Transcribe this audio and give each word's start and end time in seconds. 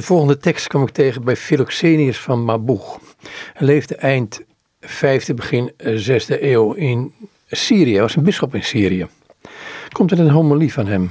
De 0.00 0.06
volgende 0.06 0.36
tekst 0.36 0.66
kwam 0.66 0.82
ik 0.82 0.90
tegen 0.90 1.24
bij 1.24 1.36
Philoxenius 1.36 2.18
van 2.18 2.44
Maboeg. 2.44 2.98
Hij 3.52 3.66
leefde 3.66 3.96
eind 3.96 4.42
5e, 4.86 5.34
begin 5.34 5.72
6e 5.82 6.42
eeuw 6.42 6.72
in 6.72 7.14
Syrië. 7.46 7.92
Hij 7.92 8.00
was 8.00 8.16
een 8.16 8.22
bisschop 8.22 8.54
in 8.54 8.64
Syrië. 8.64 9.06
Komt 9.92 10.10
er 10.10 10.20
een 10.20 10.30
homilie 10.30 10.72
van 10.72 10.86
hem. 10.86 11.10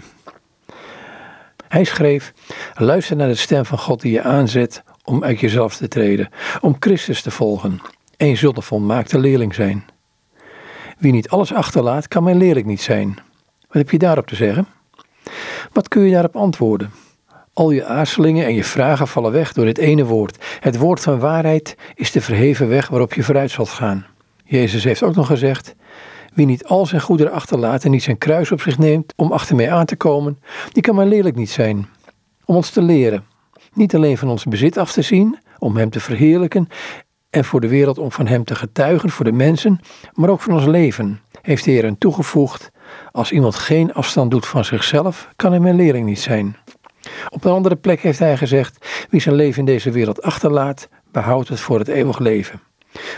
Hij 1.68 1.84
schreef: 1.84 2.34
Luister 2.74 3.16
naar 3.16 3.28
de 3.28 3.36
stem 3.36 3.66
van 3.66 3.78
God 3.78 4.02
die 4.02 4.12
je 4.12 4.22
aanzet 4.22 4.84
om 5.04 5.24
uit 5.24 5.40
jezelf 5.40 5.76
te 5.76 5.88
treden, 5.88 6.30
om 6.62 6.76
Christus 6.80 7.22
te 7.22 7.32
volgen. 7.32 7.82
En 8.18 8.28
je 8.28 8.36
zult 8.36 8.58
een 8.58 8.64
volmaakte 8.64 9.20
leerling 9.20 9.56
zijn. 9.56 9.86
Wie 10.98 11.12
niet 11.12 11.30
alles 11.30 11.54
achterlaat, 11.54 12.08
kan 12.08 12.24
mijn 12.24 12.38
leerling 12.38 12.66
niet 12.66 12.82
zijn. 12.82 13.20
Wat 13.60 13.78
heb 13.78 13.90
je 13.90 13.98
daarop 13.98 14.28
te 14.28 14.36
zeggen? 14.36 14.68
Wat 15.72 15.88
kun 15.88 16.02
je 16.02 16.12
daarop 16.12 16.36
antwoorden? 16.36 16.92
Al 17.60 17.72
je 17.72 17.86
aarzelingen 17.86 18.46
en 18.46 18.54
je 18.54 18.64
vragen 18.64 19.08
vallen 19.08 19.32
weg 19.32 19.54
door 19.54 19.66
dit 19.66 19.78
ene 19.78 20.06
woord. 20.06 20.38
Het 20.60 20.78
woord 20.78 21.00
van 21.00 21.20
waarheid 21.20 21.76
is 21.96 22.12
de 22.12 22.22
verheven 22.22 22.68
weg 22.68 22.88
waarop 22.88 23.14
je 23.14 23.24
vooruit 23.24 23.52
zult 23.52 23.70
gaan. 23.70 24.06
Jezus 24.46 24.84
heeft 24.84 25.04
ook 25.04 25.16
nog 25.16 25.28
gezegd: 25.28 25.76
Wie 26.34 26.46
niet 26.46 26.66
al 26.66 26.86
zijn 26.86 27.02
goederen 27.02 27.34
achterlaat 27.34 27.84
en 27.84 27.92
niet 27.92 28.04
zijn 28.04 28.18
kruis 28.18 28.52
op 28.52 28.62
zich 28.62 28.78
neemt 28.78 29.14
om 29.16 29.32
achter 29.32 29.56
mij 29.56 29.72
aan 29.72 29.86
te 29.86 29.96
komen, 29.96 30.40
die 30.72 30.84
kan 30.84 30.96
mijn 30.96 31.08
leerlijk 31.08 31.36
niet 31.36 31.50
zijn. 31.50 31.90
Om 32.46 32.56
ons 32.56 32.70
te 32.70 32.82
leren, 32.82 33.26
niet 33.74 33.96
alleen 33.96 34.18
van 34.18 34.30
ons 34.30 34.44
bezit 34.44 34.78
af 34.78 34.92
te 34.92 35.02
zien, 35.02 35.40
om 35.58 35.78
Hem 35.78 35.90
te 35.90 36.00
verheerlijken 36.00 36.68
en 37.30 37.46
voor 37.46 37.62
de 37.62 37.68
wereld 37.68 37.98
om 37.98 38.12
van 38.12 38.28
Hem 38.28 38.44
te 38.44 38.56
getuigen 38.56 39.10
voor 39.10 39.26
de 39.26 39.32
mensen, 39.32 39.80
maar 40.14 40.30
ook 40.30 40.42
van 40.42 40.54
ons 40.54 40.66
leven, 40.66 41.22
heeft 41.42 41.66
de 41.66 41.72
Heer 41.72 41.84
hen 41.84 41.98
toegevoegd. 41.98 42.72
Als 43.12 43.32
iemand 43.32 43.56
geen 43.56 43.94
afstand 43.94 44.32
doet 44.32 44.48
van 44.48 44.66
zichzelf, 44.66 45.30
kan 45.36 45.52
hij 45.52 45.60
mijn 45.60 45.76
leerling 45.76 46.06
niet 46.06 46.20
zijn. 46.20 46.56
Op 47.30 47.46
een 47.46 47.52
andere 47.52 47.76
plek 47.76 48.02
heeft 48.02 48.20
hij 48.20 48.38
gezegd: 48.38 48.88
Wie 49.10 49.22
zijn 49.22 49.36
leven 49.36 49.60
in 49.60 49.66
deze 49.66 49.92
wereld 49.92 50.22
achterlaat, 50.22 50.90
behoudt 51.12 51.50
het 51.50 51.60
voor 51.60 51.80
het 51.80 51.88
eeuwig 51.88 52.20
leven. 52.20 52.62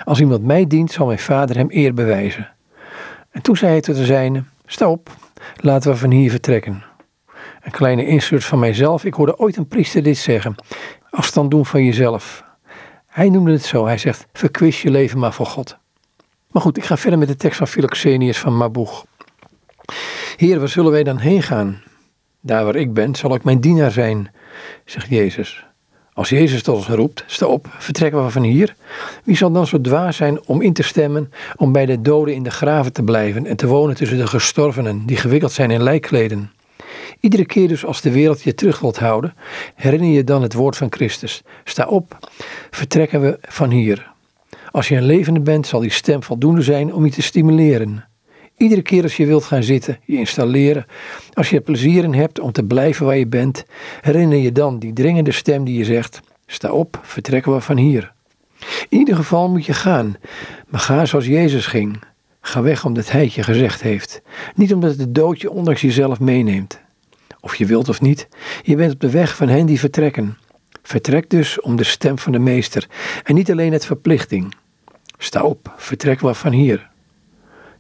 Als 0.04 0.20
iemand 0.20 0.44
mij 0.44 0.67
dient, 0.67 0.92
zal 0.92 1.06
mijn 1.06 1.20
vader 1.20 1.56
hem 1.56 1.67
eer 1.70 1.94
bewijzen. 1.94 2.50
En 3.32 3.42
toen 3.42 3.58
zei 3.58 3.72
hij 3.72 3.82
tot 3.82 3.95
de 3.95 4.06
zijne: 4.06 4.44
Sta 4.66 4.89
op, 4.89 5.09
laten 5.56 5.92
we 5.92 5.98
van 5.98 6.12
hier 6.12 6.30
vertrekken. 6.30 6.84
Een 7.62 7.72
kleine 7.72 8.06
insert 8.06 8.44
van 8.44 8.59
mijzelf. 8.59 9.06
Ik 9.06 9.14
hoorde 9.14 9.38
ooit 9.38 9.58
een 9.58 9.67
priester 9.67 10.04
dit 10.04 10.17
zeggen: 10.17 10.56
Afstand 11.09 11.52
doen 11.52 11.66
van 11.66 11.86
jezelf. 11.86 12.44
Hij 13.08 13.30
noemde 13.30 13.52
het 13.52 13.66
zo. 13.66 13.86
Hij 13.86 13.98
zegt: 13.98 14.28
Verkwis 14.34 14.82
je 14.82 14.92
leven 14.92 15.20
maar 15.20 15.34
voor 15.34 15.45
God. 15.45 15.78
Maar 16.52 16.62
goed, 16.62 16.78
ik 16.78 16.84
ga 16.84 16.98
verder 16.98 17.20
met 17.20 17.28
de 17.28 17.36
tekst 17.36 17.58
van 17.58 17.67
Philoxenius 17.67 18.39
van 18.39 18.58
Maboeg. 18.58 19.06
Heer, 20.36 20.59
waar 20.59 20.70
zullen 20.70 20.92
wij 20.92 21.04
dan 21.04 21.17
heen 21.17 21.44
gaan? 21.44 21.82
Daar 22.42 22.66
waar 22.66 22.75
ik 22.75 22.94
ben, 22.94 23.16
zal 23.16 23.36
ik 23.36 23.44
mijn 23.44 23.59
dienaar 23.59 23.92
zijn, 23.92 24.31
zegt 24.86 25.09
Jezus. 25.09 25.66
Als 26.14 26.30
Jezus 26.30 26.64
tot 26.64 26.75
ons 26.75 26.88
roept, 26.88 27.23
sta 27.28 27.45
op, 27.45 27.67
vertrekken 27.78 28.23
we 28.23 28.31
van 28.31 28.44
hier. 28.44 28.75
Wie 29.23 29.38
zal 29.38 29.52
dan 29.52 29.67
zo 29.67 29.81
dwaas 29.81 30.16
zijn 30.16 30.45
om 30.45 30.61
in 30.61 30.73
te 30.73 30.83
stemmen 30.83 31.31
om 31.56 31.72
bij 31.72 31.86
de 31.86 32.02
doden 32.02 32.33
in 32.33 32.44
de 32.44 32.52
graven 32.52 32.94
te 32.94 33.03
blijven 33.03 33.45
en 33.45 33.56
te 33.56 33.67
wonen 33.67 33.95
tussen 33.95 34.17
de 34.17 34.28
gestorvenen 34.28 35.06
die 35.06 35.17
gewikkeld 35.17 35.52
zijn 35.52 35.72
in 35.72 35.83
lijkkleden? 35.83 36.52
Iedere 37.20 37.45
keer 37.45 37.67
dus 37.67 37.86
als 37.86 38.02
de 38.02 38.11
wereld 38.11 38.42
je 38.42 38.55
terug 38.55 38.80
wilt 38.80 39.00
houden, 39.00 39.33
herinner 39.76 40.09
je 40.09 40.23
dan 40.23 40.42
het 40.42 40.53
woord 40.53 40.78
van 40.78 40.92
Christus. 40.92 41.42
Sta 41.64 41.88
op, 41.88 42.17
vertrekken 42.70 43.22
we 43.22 43.38
van 43.42 43.70
hier. 43.70 44.11
Als 44.72 44.88
je 44.88 44.95
een 44.95 45.05
levende 45.05 45.39
bent, 45.39 45.67
zal 45.67 45.80
die 45.80 45.92
stem 45.92 46.23
voldoende 46.23 46.61
zijn 46.61 46.94
om 46.94 47.05
je 47.05 47.11
te 47.11 47.22
stimuleren. 47.22 48.05
Iedere 48.62 48.81
keer 48.81 49.04
als 49.04 49.17
je 49.17 49.26
wilt 49.26 49.44
gaan 49.44 49.64
zitten, 49.64 50.00
je 50.06 50.17
installeren, 50.17 50.86
als 51.34 51.50
je 51.50 51.56
er 51.56 51.62
plezier 51.62 52.04
in 52.04 52.14
hebt 52.14 52.40
om 52.40 52.52
te 52.52 52.64
blijven 52.64 53.06
waar 53.06 53.17
je 53.17 53.28
bent, 53.28 53.64
herinner 54.02 54.38
je 54.38 54.52
dan 54.52 54.80
die 54.80 54.94
dringende 54.94 55.31
stem 55.31 55.64
die 55.64 55.78
je 55.78 55.86
zegt: 55.86 56.20
Sta 56.45 56.72
op, 56.72 57.00
vertrekken 57.04 57.54
we 57.54 57.62
van 57.62 57.78
hier. 57.78 58.14
In 58.89 58.98
ieder 58.98 59.16
geval 59.16 59.50
moet 59.50 59.66
je 59.66 59.73
gaan, 59.73 60.16
maar 60.67 60.80
ga 60.80 61.06
zoals 61.06 61.26
Jezus 61.26 61.66
ging. 61.66 62.04
Ga 62.42 62.62
weg 62.62 62.86
omdat 62.86 63.12
Hij 63.12 63.23
het 63.23 63.34
je 63.34 63.44
gezegd 63.44 63.82
heeft. 63.82 64.22
Niet 64.55 64.73
omdat 64.73 64.98
de 64.98 65.11
dood 65.11 65.42
je 65.42 65.52
ondanks 65.52 65.82
jezelf 65.82 66.20
meeneemt. 66.20 66.82
Of 67.39 67.55
je 67.55 67.66
wilt 67.66 67.89
of 67.89 68.02
niet, 68.02 68.28
je 68.64 68.76
bent 68.76 68.93
op 68.93 68.99
de 68.99 69.10
weg 69.10 69.36
van 69.36 69.48
hen 69.48 69.66
die 69.66 69.80
vertrekken. 69.80 70.38
Vertrek 70.83 71.30
dus 71.30 71.61
om 71.61 71.76
de 71.76 71.83
stem 71.83 72.20
van 72.20 72.32
de 72.32 72.39
Meester 72.39 72.88
en 73.23 73.36
niet 73.36 73.52
alleen 73.52 73.73
het 73.73 73.86
verplichting. 73.86 74.55
Sta 75.17 75.43
op, 75.43 75.73
vertrek 75.78 76.20
we 76.20 76.33
van 76.33 76.52
hier. 76.52 76.91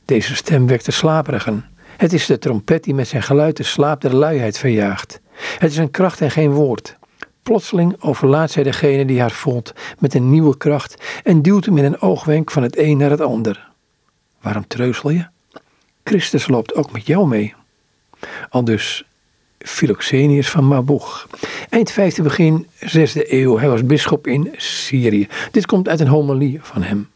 Deze 0.05 0.35
stem 0.35 0.67
wekt 0.67 0.85
de 0.85 0.91
slaperigen. 0.91 1.65
Het 1.97 2.13
is 2.13 2.25
de 2.25 2.37
trompet 2.37 2.83
die 2.83 2.93
met 2.93 3.07
zijn 3.07 3.23
geluid 3.23 3.57
de 3.57 3.63
slaap 3.63 4.01
der 4.01 4.15
luiheid 4.15 4.57
verjaagt. 4.57 5.21
Het 5.57 5.71
is 5.71 5.77
een 5.77 5.91
kracht 5.91 6.21
en 6.21 6.31
geen 6.31 6.51
woord. 6.51 6.97
Plotseling 7.43 7.95
overlaat 7.99 8.51
zij 8.51 8.63
degene 8.63 9.05
die 9.05 9.19
haar 9.19 9.31
voelt 9.31 9.73
met 9.99 10.13
een 10.13 10.29
nieuwe 10.29 10.57
kracht 10.57 11.21
en 11.23 11.41
duwt 11.41 11.65
hem 11.65 11.77
in 11.77 11.83
een 11.83 12.01
oogwenk 12.01 12.51
van 12.51 12.63
het 12.63 12.77
een 12.77 12.97
naar 12.97 13.09
het 13.09 13.21
ander. 13.21 13.69
Waarom 14.41 14.67
treuzel 14.67 15.09
je? 15.09 15.25
Christus 16.03 16.47
loopt 16.47 16.75
ook 16.75 16.91
met 16.91 17.05
jou 17.05 17.27
mee. 17.27 17.53
Al 18.49 18.63
dus 18.63 19.05
Philoxenius 19.59 20.49
van 20.49 20.67
Maboeg. 20.67 21.27
Eind 21.69 21.91
5e, 21.91 22.23
begin 22.23 22.67
6e 22.79 23.29
eeuw. 23.29 23.57
Hij 23.57 23.69
was 23.69 23.85
bisschop 23.85 24.27
in 24.27 24.53
Syrië. 24.57 25.27
Dit 25.51 25.65
komt 25.65 25.89
uit 25.89 25.99
een 25.99 26.07
homilie 26.07 26.59
van 26.61 26.81
hem. 26.83 27.09